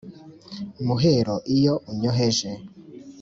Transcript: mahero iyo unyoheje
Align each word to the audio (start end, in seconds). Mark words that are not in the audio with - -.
mahero 0.87 1.35
iyo 1.55 1.73
unyoheje 1.91 2.49